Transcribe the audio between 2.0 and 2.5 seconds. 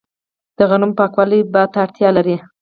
لري.